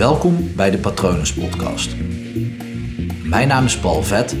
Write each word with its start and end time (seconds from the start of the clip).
Welkom 0.00 0.54
bij 0.56 0.70
de 0.70 0.78
Patronus 0.78 1.34
Podcast. 1.34 1.96
Mijn 3.24 3.48
naam 3.48 3.64
is 3.64 3.78
Paul 3.78 4.02
Vet 4.02 4.32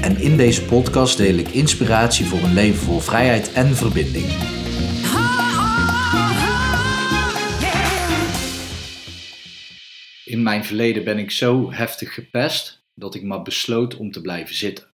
en 0.00 0.16
in 0.16 0.36
deze 0.36 0.64
podcast 0.64 1.16
deel 1.16 1.34
ik 1.34 1.48
inspiratie 1.48 2.26
voor 2.26 2.38
een 2.38 2.52
leven 2.52 2.78
vol 2.78 2.98
vrijheid 2.98 3.52
en 3.52 3.66
verbinding. 3.66 4.26
In 10.24 10.42
mijn 10.42 10.64
verleden 10.64 11.04
ben 11.04 11.18
ik 11.18 11.30
zo 11.30 11.72
heftig 11.72 12.14
gepest 12.14 12.84
dat 12.94 13.14
ik 13.14 13.22
maar 13.22 13.42
besloot 13.42 13.96
om 13.96 14.10
te 14.10 14.20
blijven 14.20 14.54
zitten. 14.54 14.86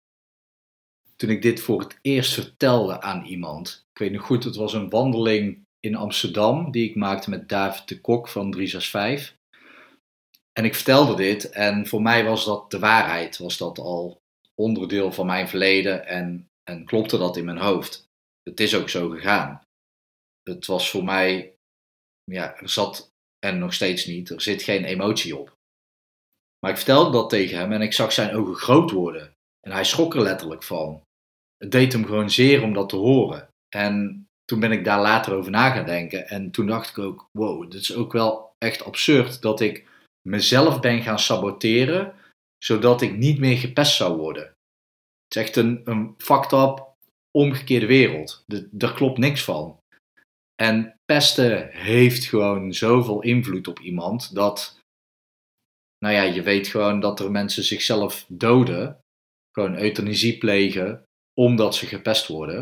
Toen 1.15 1.29
ik 1.29 1.41
dit 1.41 1.59
voor 1.59 1.79
het 1.79 1.99
eerst 2.01 2.33
vertelde 2.33 3.01
aan 3.01 3.25
iemand, 3.25 3.87
ik 3.93 3.99
weet 3.99 4.11
nog 4.11 4.25
goed, 4.25 4.43
het 4.43 4.55
was 4.55 4.73
een 4.73 4.89
wandeling 4.89 5.65
in 5.79 5.95
Amsterdam 5.95 6.71
die 6.71 6.89
ik 6.89 6.95
maakte 6.95 7.29
met 7.29 7.49
David 7.49 7.87
de 7.87 8.01
Kok 8.01 8.27
van 8.27 8.51
365. 8.51 9.36
En 10.57 10.65
ik 10.65 10.75
vertelde 10.75 11.15
dit 11.15 11.49
en 11.49 11.87
voor 11.87 12.01
mij 12.01 12.23
was 12.23 12.45
dat 12.45 12.71
de 12.71 12.79
waarheid, 12.79 13.37
was 13.37 13.57
dat 13.57 13.77
al 13.77 14.21
onderdeel 14.55 15.11
van 15.11 15.25
mijn 15.25 15.47
verleden 15.47 16.05
en, 16.07 16.49
en 16.63 16.85
klopte 16.85 17.17
dat 17.17 17.37
in 17.37 17.45
mijn 17.45 17.57
hoofd. 17.57 18.07
Het 18.43 18.59
is 18.59 18.75
ook 18.75 18.89
zo 18.89 19.09
gegaan. 19.09 19.61
Het 20.43 20.65
was 20.65 20.89
voor 20.89 21.03
mij, 21.03 21.53
ja, 22.23 22.55
er 22.55 22.69
zat, 22.69 23.09
en 23.39 23.59
nog 23.59 23.73
steeds 23.73 24.05
niet, 24.05 24.29
er 24.29 24.41
zit 24.41 24.61
geen 24.61 24.83
emotie 24.83 25.37
op. 25.37 25.53
Maar 26.59 26.71
ik 26.71 26.77
vertelde 26.77 27.11
dat 27.11 27.29
tegen 27.29 27.57
hem 27.57 27.71
en 27.71 27.81
ik 27.81 27.93
zag 27.93 28.11
zijn 28.11 28.35
ogen 28.35 28.55
groot 28.55 28.91
worden. 28.91 29.33
En 29.59 29.71
hij 29.71 29.83
schrok 29.83 30.15
er 30.15 30.21
letterlijk 30.21 30.63
van. 30.63 31.01
Het 31.57 31.71
deed 31.71 31.93
hem 31.93 32.05
gewoon 32.05 32.29
zeer 32.29 32.63
om 32.63 32.73
dat 32.73 32.89
te 32.89 32.95
horen. 32.95 33.49
En 33.75 34.25
toen 34.45 34.59
ben 34.59 34.71
ik 34.71 34.83
daar 34.83 35.01
later 35.01 35.33
over 35.33 35.51
na 35.51 35.69
gaan 35.69 35.85
denken. 35.85 36.27
En 36.27 36.51
toen 36.51 36.67
dacht 36.67 36.89
ik 36.89 36.97
ook, 36.97 37.29
wow, 37.31 37.71
dit 37.71 37.81
is 37.81 37.95
ook 37.95 38.11
wel 38.11 38.51
echt 38.57 38.83
absurd 38.83 39.41
dat 39.41 39.59
ik 39.59 39.85
mezelf 40.27 40.79
ben 40.79 41.01
gaan 41.01 41.19
saboteren, 41.19 42.13
zodat 42.57 43.01
ik 43.01 43.17
niet 43.17 43.39
meer 43.39 43.57
gepest 43.57 43.95
zou 43.95 44.17
worden. 44.17 44.43
Het 44.43 45.35
is 45.35 45.41
echt 45.41 45.55
een, 45.55 45.81
een 45.83 46.13
fucked 46.17 46.51
up, 46.51 46.93
omgekeerde 47.31 47.85
wereld. 47.85 48.43
Daar 48.71 48.93
klopt 48.93 49.17
niks 49.17 49.43
van. 49.43 49.79
En 50.55 50.95
pesten 51.05 51.69
heeft 51.71 52.25
gewoon 52.25 52.73
zoveel 52.73 53.21
invloed 53.21 53.67
op 53.67 53.79
iemand 53.79 54.35
dat, 54.35 54.79
nou 55.97 56.13
ja, 56.13 56.21
je 56.21 56.41
weet 56.41 56.67
gewoon 56.67 56.99
dat 56.99 57.19
er 57.19 57.31
mensen 57.31 57.63
zichzelf 57.63 58.25
doden, 58.27 58.99
gewoon 59.51 59.79
euthanasie 59.79 60.37
plegen, 60.37 61.03
omdat 61.33 61.75
ze 61.75 61.85
gepest 61.85 62.27
worden. 62.27 62.57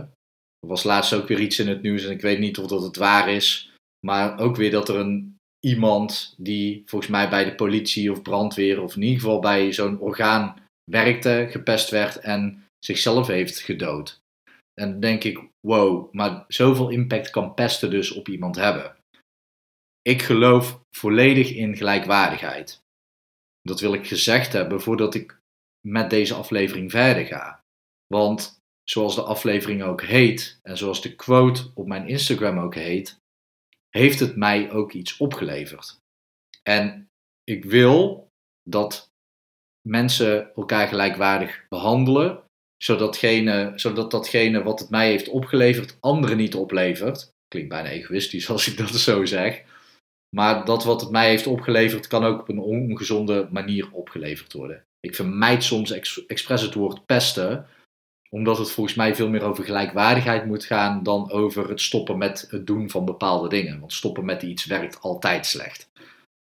Er 0.60 0.68
was 0.68 0.84
laatst 0.84 1.14
ook 1.14 1.28
weer 1.28 1.40
iets 1.40 1.60
in 1.60 1.68
het 1.68 1.82
nieuws 1.82 2.04
en 2.04 2.12
ik 2.12 2.22
weet 2.22 2.40
niet 2.40 2.58
of 2.58 2.68
dat 2.68 2.82
het 2.82 2.96
waar 2.96 3.30
is. 3.30 3.74
Maar 4.06 4.40
ook 4.40 4.56
weer 4.56 4.72
dat 4.72 4.90
er 4.90 4.96
een 4.96 5.35
iemand 5.66 6.34
die 6.38 6.84
volgens 6.86 7.12
mij 7.12 7.30
bij 7.30 7.46
de 7.46 7.56
politie 7.56 8.12
of 8.12 8.22
brandweer 8.22 8.82
of 8.82 8.96
in 8.96 9.02
ieder 9.02 9.20
geval 9.20 9.40
bij 9.40 9.74
zo'n 9.74 10.00
orgaan 10.00 10.62
werkte, 10.92 11.48
gepest 11.50 11.90
werd 11.90 12.20
en 12.20 12.64
zichzelf 12.80 13.28
heeft 13.28 13.60
gedood. 13.60 14.20
En 14.82 14.92
dan 14.92 15.00
denk 15.00 15.24
ik, 15.24 15.40
wow, 15.68 16.14
maar 16.14 16.46
zoveel 16.48 16.90
impact 16.90 17.30
kan 17.30 17.54
pesten 17.54 17.90
dus 17.90 18.12
op 18.12 18.28
iemand 18.28 18.56
hebben. 18.56 18.96
Ik 20.02 20.22
geloof 20.22 20.80
volledig 20.98 21.52
in 21.54 21.78
gelijkwaardigheid. 21.78 22.80
Dat 23.62 23.80
wil 23.80 23.94
ik 23.94 24.08
gezegd 24.08 24.54
hebben 24.54 24.82
voordat 24.82 25.16
ik 25.16 25.38
met 25.88 26.10
deze 26.10 26.34
aflevering 26.34 26.92
verder 26.92 27.26
ga. 27.26 27.64
Want 28.08 28.60
zoals 28.84 29.16
de 29.16 29.22
aflevering 29.22 29.84
ook 29.84 30.02
heet 30.02 30.60
en 30.64 30.78
zoals 30.78 31.02
de 31.02 31.16
quote 31.16 31.72
op 31.74 31.88
mijn 31.88 32.08
Instagram 32.08 32.60
ook 32.60 32.76
heet, 32.76 33.18
heeft 33.98 34.20
het 34.20 34.36
mij 34.36 34.72
ook 34.72 34.92
iets 34.92 35.18
opgeleverd. 35.18 36.00
En 36.64 37.10
ik 37.44 37.66
wil 37.66 38.30
dat 38.70 39.12
mensen 39.88 40.54
elkaar 40.56 40.88
gelijkwaardig 40.88 41.66
behandelen, 41.70 42.44
zodat, 42.78 43.18
gene, 43.18 43.72
zodat 43.76 44.12
datgene 44.12 44.64
wat 44.64 44.80
het 44.80 44.90
mij 44.90 45.10
heeft 45.10 45.28
opgeleverd, 45.28 45.98
anderen 46.00 46.38
niet 46.38 46.56
oplevert. 46.56 47.34
Klinkt 47.48 47.70
bijna 47.70 47.90
egoïstisch 47.90 48.50
als 48.50 48.68
ik 48.68 48.78
dat 48.78 48.90
zo 48.90 49.26
zeg. 49.26 49.64
Maar 50.36 50.66
dat 50.66 50.84
wat 50.84 51.02
het 51.02 51.12
mij 51.12 51.30
heeft 51.30 51.48
opgeleverd, 51.48 52.08
kan 52.08 52.24
ook 52.24 52.40
op 52.40 52.50
een 52.50 52.60
ongezonde 52.60 53.48
manier 53.52 53.92
opgeleverd 53.92 54.54
worden. 54.54 54.86
Ik 55.00 55.16
vermijd 55.16 55.64
soms 55.64 55.92
expres 56.28 56.62
het 56.62 56.74
woord 56.74 57.06
pesten, 57.06 57.68
omdat 58.30 58.58
het 58.58 58.72
volgens 58.72 58.96
mij 58.96 59.16
veel 59.16 59.30
meer 59.30 59.44
over 59.44 59.64
gelijkwaardigheid 59.64 60.46
moet 60.46 60.66
gaan 60.66 61.04
dan 61.04 61.32
over 61.32 61.70
het 61.70 61.82
stoppen 61.82 62.18
met 62.18 62.48
het 62.50 62.68
doen 62.68 62.90
van 62.90 63.06
bepaalde 63.06 63.50
dingen. 63.50 63.80
Want 63.80 63.94
stoppen 63.94 64.26
met 64.26 64.42
iets 64.42 64.66
werkt 64.66 65.02
altijd 65.02 65.46
slecht. 65.46 65.90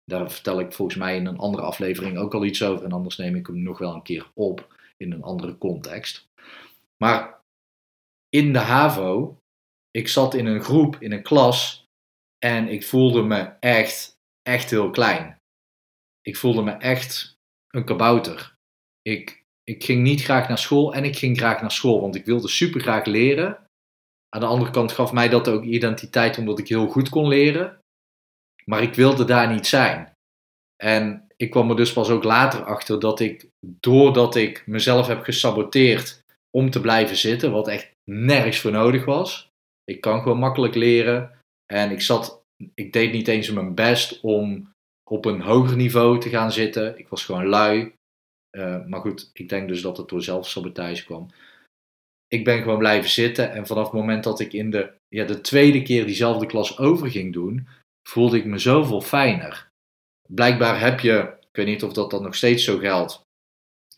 Daar 0.05 0.31
vertel 0.31 0.59
ik 0.59 0.73
volgens 0.73 0.97
mij 0.97 1.15
in 1.15 1.25
een 1.25 1.37
andere 1.37 1.63
aflevering 1.63 2.17
ook 2.17 2.33
al 2.33 2.45
iets 2.45 2.63
over. 2.63 2.85
En 2.85 2.91
anders 2.91 3.17
neem 3.17 3.35
ik 3.35 3.47
hem 3.47 3.61
nog 3.61 3.77
wel 3.77 3.93
een 3.93 4.01
keer 4.01 4.31
op 4.33 4.75
in 4.97 5.11
een 5.11 5.23
andere 5.23 5.57
context. 5.57 6.27
Maar 7.03 7.41
in 8.29 8.53
de 8.53 8.59
HAVO, 8.59 9.37
ik 9.91 10.07
zat 10.07 10.33
in 10.33 10.45
een 10.45 10.63
groep, 10.63 10.95
in 10.99 11.11
een 11.11 11.23
klas. 11.23 11.85
En 12.45 12.67
ik 12.67 12.85
voelde 12.85 13.21
me 13.21 13.41
echt, 13.59 14.17
echt 14.41 14.69
heel 14.69 14.89
klein. 14.89 15.41
Ik 16.21 16.37
voelde 16.37 16.61
me 16.61 16.71
echt 16.71 17.37
een 17.67 17.85
kabouter. 17.85 18.55
Ik, 19.01 19.42
ik 19.63 19.83
ging 19.83 20.03
niet 20.03 20.23
graag 20.23 20.47
naar 20.47 20.57
school 20.57 20.93
en 20.93 21.03
ik 21.03 21.17
ging 21.17 21.37
graag 21.37 21.61
naar 21.61 21.71
school, 21.71 22.01
want 22.01 22.15
ik 22.15 22.25
wilde 22.25 22.47
super 22.47 22.81
graag 22.81 23.05
leren. 23.05 23.59
Aan 24.29 24.41
de 24.41 24.47
andere 24.47 24.71
kant 24.71 24.91
gaf 24.91 25.11
mij 25.11 25.29
dat 25.29 25.47
ook 25.47 25.63
identiteit 25.63 26.37
omdat 26.37 26.59
ik 26.59 26.67
heel 26.67 26.87
goed 26.87 27.09
kon 27.09 27.27
leren. 27.27 27.79
Maar 28.65 28.81
ik 28.81 28.93
wilde 28.93 29.25
daar 29.25 29.53
niet 29.53 29.67
zijn. 29.67 30.11
En 30.83 31.27
ik 31.37 31.49
kwam 31.49 31.69
er 31.69 31.75
dus 31.75 31.93
pas 31.93 32.09
ook 32.09 32.23
later 32.23 32.63
achter 32.63 32.99
dat 32.99 33.19
ik, 33.19 33.47
doordat 33.79 34.35
ik 34.35 34.67
mezelf 34.67 35.07
heb 35.07 35.23
gesaboteerd 35.23 36.19
om 36.57 36.69
te 36.69 36.81
blijven 36.81 37.15
zitten, 37.15 37.51
wat 37.51 37.67
echt 37.67 37.91
nergens 38.11 38.59
voor 38.59 38.71
nodig 38.71 39.05
was. 39.05 39.49
Ik 39.83 40.01
kan 40.01 40.21
gewoon 40.21 40.39
makkelijk 40.39 40.75
leren. 40.75 41.39
En 41.73 41.91
ik 41.91 42.01
zat, 42.01 42.41
ik 42.73 42.93
deed 42.93 43.11
niet 43.11 43.27
eens 43.27 43.49
mijn 43.49 43.75
best 43.75 44.19
om 44.21 44.71
op 45.09 45.25
een 45.25 45.41
hoger 45.41 45.75
niveau 45.75 46.19
te 46.19 46.29
gaan 46.29 46.51
zitten. 46.51 46.97
Ik 46.97 47.07
was 47.07 47.25
gewoon 47.25 47.45
lui. 47.45 47.93
Eh, 48.57 48.85
maar 48.85 49.01
goed, 49.01 49.29
ik 49.33 49.49
denk 49.49 49.67
dus 49.67 49.81
dat 49.81 49.97
het 49.97 50.09
door 50.09 50.23
zelfsabotage 50.23 51.05
kwam. 51.05 51.27
Ik 52.27 52.43
ben 52.43 52.61
gewoon 52.61 52.77
blijven 52.77 53.09
zitten 53.09 53.51
en 53.51 53.67
vanaf 53.67 53.83
het 53.83 53.93
moment 53.93 54.23
dat 54.23 54.39
ik 54.39 54.53
in 54.53 54.69
de, 54.69 54.93
ja, 55.07 55.25
de 55.25 55.41
tweede 55.41 55.81
keer 55.81 56.05
diezelfde 56.05 56.45
klas 56.45 56.77
over 56.77 57.11
ging 57.11 57.33
doen, 57.33 57.67
voelde 58.09 58.37
ik 58.37 58.45
me 58.45 58.57
zoveel 58.57 59.01
fijner. 59.01 59.67
Blijkbaar 60.27 60.79
heb 60.79 60.99
je, 60.99 61.19
ik 61.39 61.55
weet 61.55 61.65
niet 61.65 61.83
of 61.83 61.93
dat 61.93 62.11
dan 62.11 62.23
nog 62.23 62.35
steeds 62.35 62.63
zo 62.63 62.77
geldt. 62.77 63.21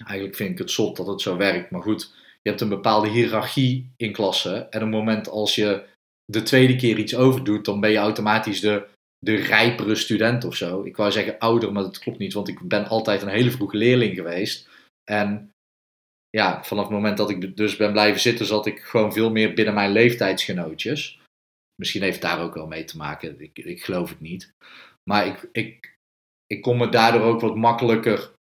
Eigenlijk 0.05 0.35
vind 0.35 0.51
ik 0.51 0.57
het 0.57 0.71
zot 0.71 0.97
dat 0.97 1.07
het 1.07 1.21
zo 1.21 1.37
werkt, 1.37 1.71
maar 1.71 1.81
goed, 1.81 2.13
je 2.41 2.49
hebt 2.49 2.61
een 2.61 2.69
bepaalde 2.69 3.09
hiërarchie 3.09 3.89
in 3.97 4.11
klassen. 4.11 4.71
En 4.71 4.79
op 4.79 4.85
het 4.85 4.95
moment 4.95 5.27
als 5.27 5.55
je 5.55 5.83
de 6.25 6.43
tweede 6.43 6.75
keer 6.75 6.97
iets 6.97 7.15
overdoet, 7.15 7.65
dan 7.65 7.79
ben 7.79 7.91
je 7.91 7.97
automatisch 7.97 8.59
de 8.59 8.87
de 9.25 9.35
rijpere 9.35 9.95
student 9.95 10.43
of 10.43 10.55
zo. 10.55 10.83
Ik 10.83 10.95
wou 10.95 11.11
zeggen 11.11 11.39
ouder, 11.39 11.71
maar 11.71 11.83
dat 11.83 11.99
klopt 11.99 12.17
niet, 12.17 12.33
want 12.33 12.47
ik 12.47 12.59
ben 12.59 12.87
altijd 12.87 13.21
een 13.21 13.27
hele 13.27 13.51
vroege 13.51 13.77
leerling 13.77 14.15
geweest. 14.15 14.69
En 15.03 15.51
ja, 16.29 16.63
vanaf 16.63 16.83
het 16.83 16.93
moment 16.93 17.17
dat 17.17 17.29
ik 17.29 17.57
dus 17.57 17.75
ben 17.75 17.91
blijven 17.91 18.21
zitten, 18.21 18.45
zat 18.45 18.65
ik 18.65 18.79
gewoon 18.79 19.13
veel 19.13 19.31
meer 19.31 19.53
binnen 19.53 19.73
mijn 19.73 19.91
leeftijdsgenootjes. 19.91 21.19
Misschien 21.75 22.01
heeft 22.01 22.21
het 22.21 22.31
daar 22.31 22.41
ook 22.41 22.53
wel 22.53 22.67
mee 22.67 22.83
te 22.83 22.97
maken, 22.97 23.41
ik, 23.41 23.57
ik 23.57 23.83
geloof 23.83 24.09
het 24.09 24.19
niet. 24.19 24.53
Maar 25.09 25.27
ik, 25.27 25.49
ik, 25.51 25.95
ik 26.47 26.61
kon 26.61 26.77
me 26.77 26.89
daardoor 26.89 27.21
ook 27.21 27.41
wat 27.41 27.55
makkelijker 27.55 28.31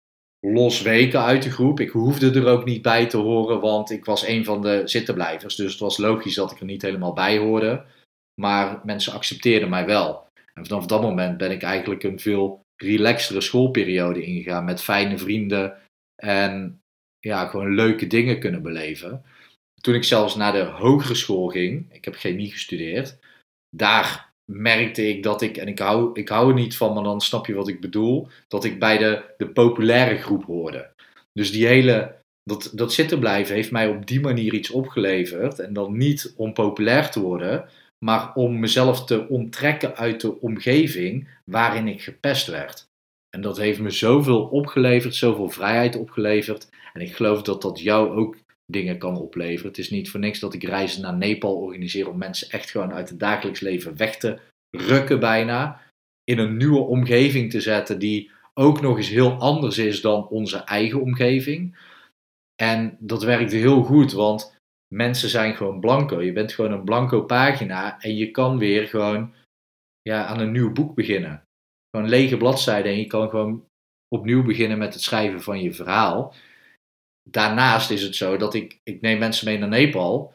losweken 0.46 1.20
uit 1.20 1.42
de 1.42 1.50
groep. 1.50 1.80
Ik 1.80 1.90
hoefde 1.90 2.30
er 2.30 2.46
ook 2.46 2.64
niet 2.64 2.82
bij 2.82 3.06
te 3.06 3.16
horen, 3.16 3.60
want 3.60 3.90
ik 3.90 4.04
was 4.04 4.26
een 4.26 4.44
van 4.44 4.62
de 4.62 4.82
zittenblijvers. 4.84 5.56
Dus 5.56 5.70
het 5.70 5.80
was 5.80 5.96
logisch 5.96 6.34
dat 6.34 6.52
ik 6.52 6.60
er 6.60 6.66
niet 6.66 6.82
helemaal 6.82 7.12
bij 7.12 7.38
hoorde. 7.38 7.84
Maar 8.40 8.80
mensen 8.84 9.12
accepteerden 9.12 9.68
mij 9.68 9.86
wel. 9.86 10.24
En 10.54 10.66
vanaf 10.66 10.87
dat 10.87 11.03
moment 11.03 11.37
ben 11.37 11.50
ik 11.50 11.62
eigenlijk 11.62 12.03
een 12.03 12.20
veel 12.20 12.60
relaxtere 12.76 13.40
schoolperiode 13.40 14.23
ingegaan 14.23 14.64
met 14.64 14.82
fijne 14.82 15.19
vrienden 15.19 15.78
en 16.23 16.81
ja, 17.19 17.46
gewoon 17.46 17.75
leuke 17.75 18.06
dingen 18.06 18.40
kunnen 18.40 18.62
beleven. 18.62 19.25
Toen 19.81 19.94
ik 19.94 20.05
zelfs 20.05 20.37
naar 20.37 20.52
de 20.52 20.62
hogere 20.62 21.14
school 21.14 21.49
ging, 21.49 21.93
ik 21.93 22.05
heb 22.05 22.14
chemie 22.14 22.50
gestudeerd, 22.50 23.19
daar 23.76 24.32
merkte 24.52 25.08
ik 25.08 25.23
dat 25.23 25.43
ik, 25.43 25.56
en 25.56 25.69
ik 25.69 25.78
hou, 25.78 26.11
ik 26.12 26.28
hou 26.28 26.49
er 26.49 26.55
niet 26.55 26.76
van, 26.76 26.94
maar 26.94 27.02
dan 27.02 27.20
snap 27.20 27.46
je 27.46 27.55
wat 27.55 27.69
ik 27.69 27.81
bedoel, 27.81 28.28
dat 28.49 28.64
ik 28.64 28.78
bij 28.78 28.99
de, 28.99 29.34
de 29.37 29.49
populaire 29.49 30.19
groep 30.19 30.44
hoorde. 30.44 30.93
Dus 31.32 31.52
die 31.52 31.67
hele, 31.67 32.17
dat, 32.43 32.70
dat 32.75 32.93
zitten 32.93 33.19
blijven 33.19 33.55
heeft 33.55 33.70
mij 33.70 33.88
op 33.88 34.06
die 34.06 34.20
manier 34.20 34.55
iets 34.55 34.70
opgeleverd. 34.70 35.58
En 35.58 35.73
dan 35.73 35.96
niet 35.96 36.32
om 36.37 36.52
populair 36.52 37.11
te 37.11 37.20
worden, 37.20 37.69
maar 38.04 38.34
om 38.34 38.58
mezelf 38.58 39.04
te 39.04 39.28
onttrekken 39.28 39.96
uit 39.96 40.20
de 40.20 40.40
omgeving 40.40 41.28
waarin 41.44 41.88
ik 41.88 42.02
gepest 42.02 42.46
werd. 42.46 42.86
En 43.36 43.40
dat 43.40 43.56
heeft 43.56 43.80
me 43.80 43.90
zoveel 43.90 44.42
opgeleverd, 44.42 45.14
zoveel 45.14 45.48
vrijheid 45.48 45.96
opgeleverd. 45.96 46.68
En 46.92 47.00
ik 47.00 47.16
geloof 47.16 47.42
dat 47.42 47.62
dat 47.62 47.80
jou 47.80 48.16
ook 48.16 48.36
dingen 48.66 48.98
kan 48.98 49.16
opleveren. 49.16 49.68
Het 49.68 49.78
is 49.78 49.90
niet 49.90 50.10
voor 50.10 50.20
niks 50.20 50.38
dat 50.40 50.54
ik 50.54 50.62
reizen 50.62 51.02
naar 51.02 51.16
Nepal 51.16 51.56
organiseer 51.56 52.08
om 52.08 52.18
mensen 52.18 52.50
echt 52.50 52.70
gewoon 52.70 52.92
uit 52.92 53.08
het 53.08 53.18
dagelijks 53.18 53.60
leven 53.60 53.96
weg 53.96 54.16
te 54.16 54.38
rukken 54.70 55.20
bijna. 55.20 55.80
In 56.24 56.38
een 56.38 56.56
nieuwe 56.56 56.80
omgeving 56.80 57.50
te 57.50 57.60
zetten 57.60 57.98
die 57.98 58.30
ook 58.54 58.80
nog 58.80 58.96
eens 58.96 59.08
heel 59.08 59.32
anders 59.32 59.78
is 59.78 60.00
dan 60.00 60.28
onze 60.28 60.58
eigen 60.58 61.00
omgeving. 61.00 61.76
En 62.62 62.96
dat 63.00 63.22
werkte 63.22 63.56
heel 63.56 63.82
goed, 63.82 64.12
want 64.12 64.54
mensen 64.88 65.28
zijn 65.28 65.54
gewoon 65.54 65.81
blanco. 65.81 66.22
Je 66.22 66.32
bent 66.32 66.52
gewoon 66.52 66.72
een 66.72 66.84
blanco 66.84 67.22
pagina 67.22 68.00
en 68.00 68.16
je 68.16 68.31
kan 68.31 68.58
weer 68.58 68.86
gewoon 68.86 69.34
ja, 70.02 70.26
aan 70.26 70.40
een 70.40 70.52
nieuw 70.52 70.72
boek 70.72 70.94
beginnen. 70.94 71.44
Gewoon 71.90 72.08
lege 72.08 72.36
bladzijden 72.36 72.92
en 72.92 72.98
je 72.98 73.06
kan 73.06 73.31
gewoon 73.31 73.69
opnieuw 74.08 74.44
beginnen 74.44 74.78
met 74.78 74.94
het 74.94 75.02
schrijven 75.02 75.42
van 75.42 75.60
je 75.60 75.72
verhaal. 75.72 76.34
Daarnaast 77.31 77.90
is 77.90 78.02
het 78.02 78.16
zo 78.16 78.36
dat 78.36 78.54
ik, 78.54 78.81
ik 78.82 79.00
neem 79.00 79.19
mensen 79.19 79.46
mee 79.46 79.58
naar 79.58 79.69
Nepal 79.69 80.34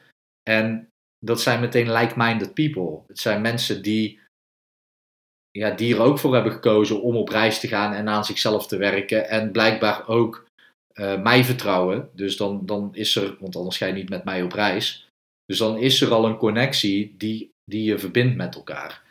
en 0.50 0.90
dat 1.20 1.42
zijn 1.42 1.60
meteen 1.60 1.92
like-minded 1.92 2.54
people. 2.54 3.04
Het 3.08 3.20
zijn 3.20 3.42
mensen 3.42 3.82
die, 3.82 4.20
ja, 5.52 5.72
die 5.72 5.96
er 5.96 6.02
ook 6.02 6.20
voor 6.20 6.34
hebben 6.34 6.52
gekozen 6.52 7.02
om 7.02 7.16
op 7.16 7.30
reis 7.30 7.60
te 7.60 7.68
gaan 7.68 7.94
en 7.94 8.10
aan 8.10 8.26
zichzelf 8.26 8.68
te 8.68 8.78
werken. 8.78 9.30
En 9.30 9.52
blijkbaar 9.52 10.08
ook 10.08 10.49
uh, 11.00 11.22
mij 11.22 11.44
vertrouwen. 11.44 12.10
Dus 12.14 12.38
dan, 12.38 12.66
dan 12.66 12.90
is 12.92 13.16
er, 13.16 13.36
want 13.40 13.56
anders 13.56 13.78
ga 13.78 13.86
je 13.86 13.94
niet 13.94 14.10
met 14.10 14.24
mij 14.24 14.44
op 14.44 14.52
reis. 14.52 15.08
Dus 15.46 15.58
dan 15.58 15.78
is 15.78 16.02
er 16.02 16.12
al 16.12 16.26
een 16.26 16.38
connectie 16.38 17.16
die, 17.18 17.52
die 17.66 17.84
je 17.84 18.00
verbindt 18.00 18.36
met 18.36 18.56
elkaar. 18.56 19.02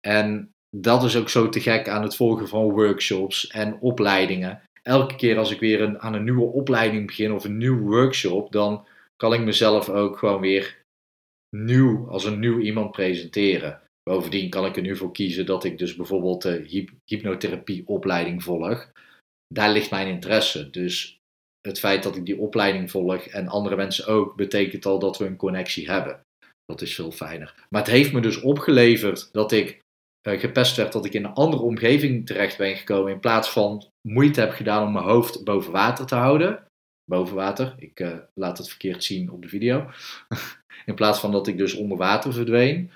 En 0.00 0.50
dat 0.76 1.04
is 1.04 1.16
ook 1.16 1.28
zo 1.28 1.48
te 1.48 1.60
gek 1.60 1.88
aan 1.88 2.02
het 2.02 2.16
volgen 2.16 2.48
van 2.48 2.70
workshops 2.70 3.46
en 3.46 3.80
opleidingen. 3.80 4.62
Elke 4.82 5.16
keer 5.16 5.38
als 5.38 5.50
ik 5.50 5.60
weer 5.60 5.80
een, 5.80 6.00
aan 6.00 6.14
een 6.14 6.24
nieuwe 6.24 6.52
opleiding 6.52 7.06
begin 7.06 7.32
of 7.32 7.44
een 7.44 7.56
nieuw 7.56 7.78
workshop, 7.78 8.52
dan 8.52 8.86
kan 9.16 9.32
ik 9.32 9.40
mezelf 9.40 9.88
ook 9.88 10.18
gewoon 10.18 10.40
weer 10.40 10.84
nieuw, 11.56 12.08
als 12.08 12.24
een 12.24 12.38
nieuw 12.38 12.58
iemand 12.58 12.90
presenteren. 12.90 13.80
Bovendien 14.02 14.50
kan 14.50 14.66
ik 14.66 14.76
er 14.76 14.82
nu 14.82 14.96
voor 14.96 15.12
kiezen 15.12 15.46
dat 15.46 15.64
ik 15.64 15.78
dus 15.78 15.96
bijvoorbeeld 15.96 16.42
de 16.42 16.90
hypnotherapieopleiding 17.04 18.42
volg. 18.42 18.92
Daar 19.54 19.70
ligt 19.70 19.90
mijn 19.90 20.08
interesse. 20.08 20.70
Dus 20.70 21.18
het 21.60 21.78
feit 21.78 22.02
dat 22.02 22.16
ik 22.16 22.26
die 22.26 22.38
opleiding 22.38 22.90
volg 22.90 23.26
en 23.26 23.48
andere 23.48 23.76
mensen 23.76 24.06
ook, 24.06 24.36
betekent 24.36 24.86
al 24.86 24.98
dat 24.98 25.18
we 25.18 25.26
een 25.26 25.36
connectie 25.36 25.90
hebben. 25.90 26.20
Dat 26.64 26.80
is 26.82 26.94
veel 26.94 27.10
fijner. 27.10 27.54
Maar 27.70 27.82
het 27.82 27.90
heeft 27.90 28.12
me 28.12 28.20
dus 28.20 28.40
opgeleverd 28.40 29.28
dat 29.32 29.52
ik 29.52 29.80
uh, 30.28 30.40
gepest 30.40 30.76
werd, 30.76 30.92
dat 30.92 31.04
ik 31.04 31.12
in 31.12 31.24
een 31.24 31.34
andere 31.34 31.62
omgeving 31.62 32.26
terecht 32.26 32.58
ben 32.58 32.76
gekomen. 32.76 33.12
In 33.12 33.20
plaats 33.20 33.50
van 33.50 33.84
moeite 34.08 34.40
heb 34.40 34.52
gedaan 34.52 34.86
om 34.86 34.92
mijn 34.92 35.04
hoofd 35.04 35.44
boven 35.44 35.72
water 35.72 36.06
te 36.06 36.14
houden. 36.14 36.64
Boven 37.04 37.36
water, 37.36 37.74
ik 37.78 38.00
uh, 38.00 38.18
laat 38.34 38.58
het 38.58 38.68
verkeerd 38.68 39.04
zien 39.04 39.30
op 39.30 39.42
de 39.42 39.48
video. 39.48 39.90
in 40.86 40.94
plaats 40.94 41.20
van 41.20 41.32
dat 41.32 41.46
ik 41.46 41.58
dus 41.58 41.74
onder 41.74 41.98
water 41.98 42.32
verdween. 42.32 42.90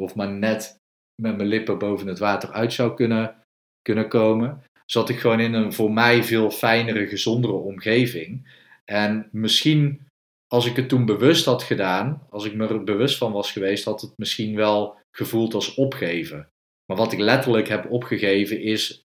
Of 0.00 0.14
maar 0.14 0.30
net 0.30 0.76
met 1.22 1.36
mijn 1.36 1.48
lippen 1.48 1.78
boven 1.78 2.06
het 2.06 2.18
water 2.18 2.52
uit 2.52 2.72
zou 2.72 2.94
kunnen, 2.94 3.42
kunnen 3.82 4.08
komen. 4.08 4.64
Zat 4.90 5.08
ik 5.08 5.18
gewoon 5.18 5.40
in 5.40 5.54
een 5.54 5.72
voor 5.72 5.92
mij 5.92 6.24
veel 6.24 6.50
fijnere, 6.50 7.06
gezondere 7.06 7.52
omgeving. 7.52 8.48
En 8.84 9.28
misschien 9.32 10.06
als 10.46 10.66
ik 10.66 10.76
het 10.76 10.88
toen 10.88 11.04
bewust 11.04 11.44
had 11.44 11.62
gedaan, 11.62 12.26
als 12.30 12.44
ik 12.44 12.54
me 12.54 12.68
er 12.68 12.84
bewust 12.84 13.18
van 13.18 13.32
was 13.32 13.52
geweest, 13.52 13.84
had 13.84 14.00
het 14.00 14.12
misschien 14.16 14.56
wel 14.56 14.98
gevoeld 15.10 15.54
als 15.54 15.74
opgeven. 15.74 16.48
Maar 16.86 16.96
wat 16.96 17.12
ik 17.12 17.18
letterlijk 17.18 17.68
heb 17.68 17.90
opgegeven 17.90 18.60
is 18.60 19.04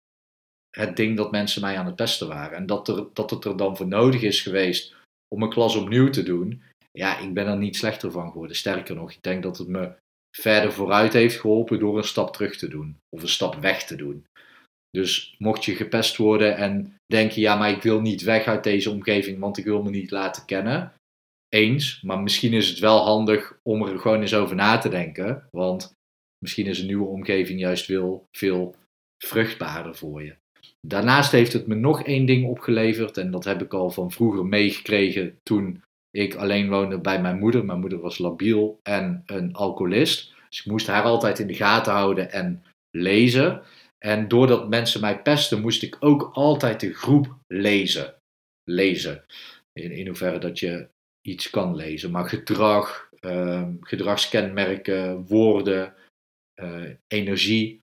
het 0.77 0.97
ding 0.97 1.17
dat 1.17 1.31
mensen 1.31 1.61
mij 1.61 1.77
aan 1.77 1.87
het 1.87 1.97
pesten 1.97 2.29
waren. 2.29 2.57
En 2.57 2.67
dat, 2.67 2.89
er, 2.89 3.07
dat 3.13 3.31
het 3.31 3.45
er 3.45 3.57
dan 3.57 3.77
voor 3.77 3.87
nodig 3.87 4.23
is 4.23 4.41
geweest 4.41 4.95
om 5.35 5.43
een 5.43 5.51
klas 5.51 5.77
opnieuw 5.77 6.11
te 6.11 6.23
doen. 6.23 6.63
Ja, 6.93 7.19
ik 7.19 7.35
ben 7.35 7.47
er 7.47 7.57
niet 7.57 7.77
slechter 7.77 8.11
van 8.11 8.31
geworden. 8.31 8.57
Sterker 8.57 8.95
nog, 8.95 9.13
ik 9.13 9.23
denk 9.23 9.43
dat 9.43 9.59
het 9.59 9.69
me 9.69 9.93
verder 10.37 10.73
vooruit 10.73 11.13
heeft 11.13 11.41
geholpen 11.41 11.79
door 11.79 11.97
een 11.97 12.05
stap 12.05 12.33
terug 12.33 12.57
te 12.57 12.69
doen. 12.69 12.97
Of 13.09 13.23
een 13.23 13.29
stap 13.29 13.55
weg 13.55 13.85
te 13.85 13.97
doen. 13.97 14.25
Dus 14.93 15.35
mocht 15.39 15.65
je 15.65 15.75
gepest 15.75 16.17
worden 16.17 16.57
en 16.57 16.95
denk 17.07 17.31
je, 17.31 17.41
ja, 17.41 17.57
maar 17.57 17.71
ik 17.71 17.83
wil 17.83 18.01
niet 18.01 18.23
weg 18.23 18.47
uit 18.47 18.65
deze 18.65 18.91
omgeving, 18.91 19.39
want 19.39 19.59
ik 19.59 19.65
wil 19.65 19.83
me 19.83 19.91
niet 19.91 20.11
laten 20.11 20.45
kennen. 20.45 20.93
Eens, 21.49 22.03
maar 22.03 22.21
misschien 22.21 22.53
is 22.53 22.69
het 22.69 22.79
wel 22.79 22.99
handig 23.05 23.59
om 23.63 23.83
er 23.83 23.99
gewoon 23.99 24.21
eens 24.21 24.35
over 24.35 24.57
na 24.57 24.79
te 24.79 24.89
denken. 24.89 25.49
Want 25.51 25.93
misschien 26.39 26.67
is 26.67 26.81
een 26.81 26.87
nieuwe 26.87 27.07
omgeving 27.07 27.61
juist 27.61 27.85
veel, 27.85 28.27
veel 28.37 28.75
vruchtbaarder 29.25 29.95
voor 29.97 30.23
je. 30.23 30.35
Daarnaast 30.87 31.33
heeft 31.33 31.53
het 31.53 31.67
me 31.67 31.75
nog 31.75 32.03
één 32.03 32.27
ding 32.27 32.47
opgeleverd. 32.47 33.17
En 33.17 33.31
dat 33.31 33.45
heb 33.45 33.63
ik 33.63 33.75
al 33.75 33.91
van 33.91 34.11
vroeger 34.11 34.47
meegekregen 34.47 35.39
toen 35.43 35.83
ik 36.11 36.35
alleen 36.35 36.69
woonde 36.69 36.99
bij 36.99 37.21
mijn 37.21 37.39
moeder. 37.39 37.65
Mijn 37.65 37.81
moeder 37.81 38.01
was 38.01 38.19
labiel 38.19 38.79
en 38.83 39.23
een 39.27 39.55
alcoholist. 39.55 40.35
Dus 40.49 40.61
ik 40.61 40.67
moest 40.71 40.87
haar 40.87 41.03
altijd 41.03 41.39
in 41.39 41.47
de 41.47 41.55
gaten 41.55 41.93
houden 41.93 42.33
en 42.33 42.65
lezen. 42.91 43.63
En 44.05 44.29
doordat 44.29 44.69
mensen 44.69 45.01
mij 45.01 45.23
pesten, 45.23 45.61
moest 45.61 45.83
ik 45.83 45.97
ook 46.01 46.31
altijd 46.33 46.81
de 46.81 46.95
groep 46.95 47.37
lezen. 47.47 48.15
Lezen. 48.65 49.25
In, 49.73 49.91
in 49.91 50.07
hoeverre 50.07 50.39
dat 50.39 50.59
je 50.59 50.89
iets 51.21 51.51
kan 51.51 51.77
lezen. 51.77 52.11
Maar 52.11 52.29
gedrag, 52.29 53.09
uh, 53.21 53.69
gedragskenmerken, 53.81 55.27
woorden, 55.27 55.95
uh, 56.63 56.91
energie. 57.07 57.81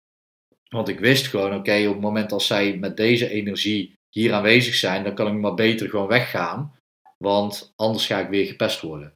Want 0.70 0.88
ik 0.88 1.00
wist 1.00 1.28
gewoon, 1.28 1.56
oké, 1.56 1.88
op 1.88 1.94
het 1.94 2.02
moment 2.02 2.32
als 2.32 2.48
zij 2.48 2.78
met 2.78 2.98
deze 2.98 3.30
energie 3.30 3.94
hier 4.10 4.34
aanwezig 4.34 4.74
zijn, 4.74 5.04
dan 5.04 5.16
kan 5.16 5.28
ik 5.28 5.40
maar 5.42 5.54
beter 5.54 5.90
gewoon 5.90 6.08
weggaan. 6.08 6.76
Want 7.18 7.74
anders 7.76 8.06
ga 8.06 8.20
ik 8.20 8.30
weer 8.30 8.46
gepest 8.46 8.82
worden. 8.82 9.14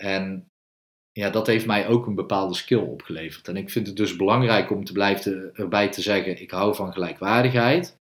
En 0.00 0.48
ja, 1.18 1.30
dat 1.30 1.46
heeft 1.46 1.66
mij 1.66 1.88
ook 1.88 2.06
een 2.06 2.14
bepaalde 2.14 2.54
skill 2.54 2.78
opgeleverd. 2.78 3.48
En 3.48 3.56
ik 3.56 3.70
vind 3.70 3.86
het 3.86 3.96
dus 3.96 4.16
belangrijk 4.16 4.70
om 4.70 4.84
te 4.84 4.92
blijven 4.92 5.54
erbij 5.54 5.88
te 5.90 6.02
zeggen: 6.02 6.40
ik 6.40 6.50
hou 6.50 6.74
van 6.74 6.92
gelijkwaardigheid. 6.92 7.96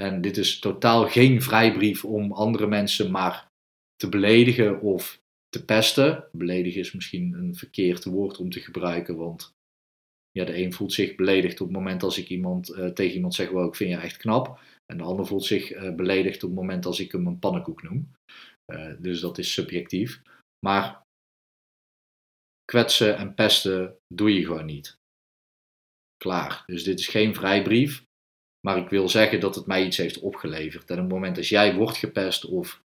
En 0.00 0.20
dit 0.20 0.36
is 0.36 0.58
totaal 0.58 1.08
geen 1.08 1.42
vrijbrief 1.42 2.04
om 2.04 2.32
andere 2.32 2.66
mensen 2.66 3.10
maar 3.10 3.48
te 3.96 4.08
beledigen 4.08 4.80
of 4.80 5.20
te 5.48 5.64
pesten. 5.64 6.24
Beledigen 6.32 6.80
is 6.80 6.92
misschien 6.92 7.32
een 7.32 7.54
verkeerd 7.54 8.04
woord 8.04 8.38
om 8.38 8.50
te 8.50 8.60
gebruiken, 8.60 9.16
want 9.16 9.52
ja, 10.30 10.44
de 10.44 10.62
een 10.62 10.72
voelt 10.72 10.92
zich 10.92 11.14
beledigd 11.14 11.60
op 11.60 11.66
het 11.66 11.76
moment 11.76 12.02
als 12.02 12.18
ik 12.18 12.28
iemand, 12.28 12.70
uh, 12.70 12.86
tegen 12.86 13.14
iemand 13.14 13.34
zeg: 13.34 13.50
wow, 13.50 13.66
ik 13.66 13.74
vind 13.74 13.90
je 13.90 13.96
echt 13.96 14.16
knap. 14.16 14.60
En 14.86 14.96
de 14.96 15.04
ander 15.04 15.26
voelt 15.26 15.44
zich 15.44 15.74
uh, 15.74 15.94
beledigd 15.94 16.42
op 16.42 16.50
het 16.50 16.58
moment 16.58 16.86
als 16.86 17.00
ik 17.00 17.12
hem 17.12 17.26
een 17.26 17.38
pannenkoek 17.38 17.82
noem. 17.82 18.10
Uh, 18.72 18.92
dus 18.98 19.20
dat 19.20 19.38
is 19.38 19.52
subjectief. 19.52 20.22
Maar 20.66 20.99
kwetsen 22.70 23.16
en 23.16 23.34
pesten 23.34 23.98
doe 24.14 24.34
je 24.34 24.44
gewoon 24.44 24.66
niet. 24.66 24.98
Klaar. 26.16 26.62
Dus 26.66 26.84
dit 26.84 26.98
is 26.98 27.08
geen 27.08 27.34
vrijbrief. 27.34 28.04
Maar 28.60 28.76
ik 28.76 28.88
wil 28.88 29.08
zeggen 29.08 29.40
dat 29.40 29.54
het 29.54 29.66
mij 29.66 29.86
iets 29.86 29.96
heeft 29.96 30.18
opgeleverd. 30.18 30.90
En 30.90 30.96
op 30.96 31.02
het 31.02 31.12
moment 31.12 31.36
dat 31.36 31.48
jij 31.48 31.74
wordt 31.74 31.96
gepest 31.96 32.44
of 32.44 32.82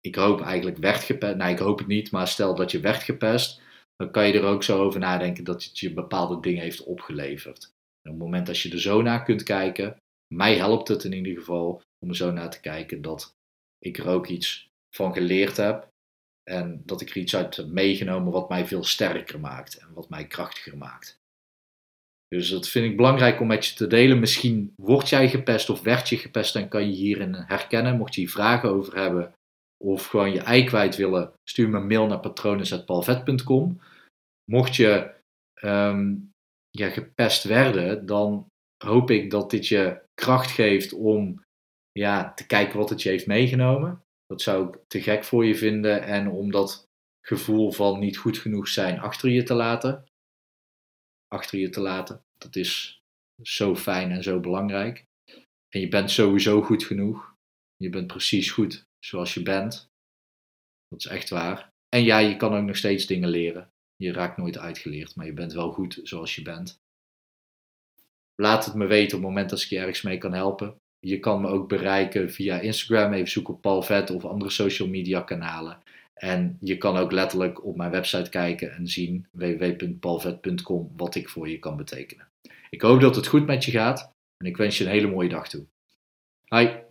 ik 0.00 0.14
hoop 0.14 0.40
eigenlijk 0.40 0.76
werd 0.76 1.02
gepest. 1.02 1.36
Nou, 1.36 1.50
ik 1.50 1.58
hoop 1.58 1.78
het 1.78 1.86
niet, 1.86 2.10
maar 2.10 2.28
stel 2.28 2.54
dat 2.54 2.70
je 2.70 2.80
werd 2.80 3.02
gepest. 3.02 3.60
Dan 3.96 4.10
kan 4.10 4.26
je 4.26 4.32
er 4.32 4.44
ook 4.44 4.62
zo 4.62 4.82
over 4.82 5.00
nadenken 5.00 5.44
dat 5.44 5.64
het 5.64 5.78
je 5.78 5.92
bepaalde 5.92 6.40
dingen 6.40 6.62
heeft 6.62 6.84
opgeleverd. 6.84 7.64
En 8.02 8.12
op 8.12 8.16
het 8.16 8.24
moment 8.24 8.46
dat 8.46 8.58
je 8.58 8.70
er 8.70 8.80
zo 8.80 9.02
naar 9.02 9.22
kunt 9.22 9.42
kijken. 9.42 9.96
Mij 10.34 10.56
helpt 10.56 10.88
het 10.88 11.04
in 11.04 11.12
ieder 11.12 11.34
geval 11.38 11.82
om 11.98 12.08
er 12.08 12.16
zo 12.16 12.30
naar 12.30 12.50
te 12.50 12.60
kijken 12.60 13.02
dat 13.02 13.34
ik 13.78 13.98
er 13.98 14.08
ook 14.08 14.26
iets 14.26 14.68
van 14.96 15.12
geleerd 15.12 15.56
heb. 15.56 15.88
En 16.50 16.82
dat 16.84 17.00
ik 17.00 17.10
er 17.10 17.16
iets 17.16 17.36
uit 17.36 17.56
heb 17.56 17.66
meegenomen 17.66 18.32
wat 18.32 18.48
mij 18.48 18.66
veel 18.66 18.84
sterker 18.84 19.40
maakt 19.40 19.78
en 19.78 19.92
wat 19.94 20.08
mij 20.08 20.26
krachtiger 20.26 20.76
maakt. 20.76 21.18
Dus 22.28 22.50
dat 22.50 22.68
vind 22.68 22.90
ik 22.90 22.96
belangrijk 22.96 23.40
om 23.40 23.46
met 23.46 23.66
je 23.66 23.74
te 23.74 23.86
delen. 23.86 24.18
Misschien 24.18 24.72
word 24.76 25.08
jij 25.08 25.28
gepest 25.28 25.70
of 25.70 25.82
werd 25.82 26.08
je 26.08 26.16
gepest 26.16 26.56
en 26.56 26.68
kan 26.68 26.86
je 26.90 26.94
hierin 26.94 27.34
herkennen. 27.34 27.96
Mocht 27.96 28.14
je 28.14 28.20
hier 28.20 28.30
vragen 28.30 28.68
over 28.68 28.96
hebben 28.96 29.34
of 29.84 30.06
gewoon 30.06 30.32
je 30.32 30.40
ei 30.40 30.64
kwijt 30.64 30.96
willen, 30.96 31.32
stuur 31.48 31.68
me 31.68 31.76
een 31.76 31.86
mail 31.86 32.06
naar 32.06 32.20
patronen.palvet.com. 32.20 33.80
Mocht 34.50 34.76
je 34.76 35.14
um, 35.62 36.30
ja, 36.70 36.88
gepest 36.88 37.44
werden, 37.44 38.06
dan 38.06 38.46
hoop 38.84 39.10
ik 39.10 39.30
dat 39.30 39.50
dit 39.50 39.68
je 39.68 40.00
kracht 40.14 40.50
geeft 40.50 40.92
om 40.92 41.42
ja, 41.92 42.34
te 42.34 42.46
kijken 42.46 42.78
wat 42.78 42.90
het 42.90 43.02
je 43.02 43.08
heeft 43.08 43.26
meegenomen. 43.26 44.00
Dat 44.26 44.42
zou 44.42 44.68
ik 44.68 44.80
te 44.86 45.02
gek 45.02 45.24
voor 45.24 45.44
je 45.44 45.56
vinden 45.56 46.02
en 46.02 46.28
om 46.28 46.50
dat 46.50 46.88
gevoel 47.20 47.72
van 47.72 47.98
niet 47.98 48.16
goed 48.16 48.38
genoeg 48.38 48.68
zijn 48.68 48.98
achter 48.98 49.30
je 49.30 49.42
te 49.42 49.54
laten. 49.54 50.06
Achter 51.28 51.58
je 51.58 51.68
te 51.68 51.80
laten. 51.80 52.24
Dat 52.38 52.56
is 52.56 53.02
zo 53.42 53.76
fijn 53.76 54.10
en 54.10 54.22
zo 54.22 54.40
belangrijk. 54.40 55.04
En 55.68 55.80
je 55.80 55.88
bent 55.88 56.10
sowieso 56.10 56.62
goed 56.62 56.84
genoeg. 56.84 57.34
Je 57.76 57.90
bent 57.90 58.06
precies 58.06 58.50
goed 58.50 58.86
zoals 58.98 59.34
je 59.34 59.42
bent. 59.42 59.90
Dat 60.88 60.98
is 60.98 61.06
echt 61.06 61.28
waar. 61.28 61.72
En 61.88 62.02
ja, 62.02 62.18
je 62.18 62.36
kan 62.36 62.54
ook 62.54 62.64
nog 62.64 62.76
steeds 62.76 63.06
dingen 63.06 63.28
leren. 63.28 63.70
Je 63.96 64.12
raakt 64.12 64.36
nooit 64.36 64.58
uitgeleerd, 64.58 65.16
maar 65.16 65.26
je 65.26 65.32
bent 65.32 65.52
wel 65.52 65.72
goed 65.72 66.00
zoals 66.02 66.34
je 66.34 66.42
bent. 66.42 66.80
Laat 68.34 68.64
het 68.64 68.74
me 68.74 68.86
weten 68.86 69.16
op 69.16 69.22
het 69.22 69.30
moment 69.30 69.50
dat 69.50 69.60
ik 69.60 69.68
je 69.68 69.78
ergens 69.78 70.02
mee 70.02 70.18
kan 70.18 70.32
helpen. 70.32 70.80
Je 71.06 71.18
kan 71.18 71.40
me 71.40 71.48
ook 71.48 71.68
bereiken 71.68 72.30
via 72.30 72.60
Instagram. 72.60 73.12
Even 73.12 73.30
zoeken 73.30 73.54
op 73.54 73.60
Paul 73.60 73.82
Vet 73.82 74.10
of 74.10 74.24
andere 74.24 74.50
social 74.50 74.88
media 74.88 75.20
kanalen. 75.20 75.78
En 76.14 76.56
je 76.60 76.76
kan 76.76 76.96
ook 76.96 77.12
letterlijk 77.12 77.64
op 77.64 77.76
mijn 77.76 77.90
website 77.90 78.30
kijken 78.30 78.72
en 78.72 78.88
zien 78.88 79.26
www.paulvet.com 79.30 80.92
wat 80.96 81.14
ik 81.14 81.28
voor 81.28 81.48
je 81.48 81.58
kan 81.58 81.76
betekenen. 81.76 82.28
Ik 82.70 82.80
hoop 82.80 83.00
dat 83.00 83.16
het 83.16 83.26
goed 83.26 83.46
met 83.46 83.64
je 83.64 83.70
gaat 83.70 84.12
en 84.36 84.46
ik 84.46 84.56
wens 84.56 84.78
je 84.78 84.84
een 84.84 84.90
hele 84.90 85.10
mooie 85.10 85.28
dag 85.28 85.48
toe. 85.48 85.64
Hi. 86.48 86.85